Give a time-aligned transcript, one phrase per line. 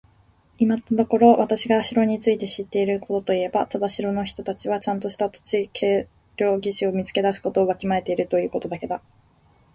[0.57, 8.99] 今のところ私が城について知っていることといえば、ただ城の人たちはちゃんとした土地測量技師を見つけ出すことをわきまえているということだけだ。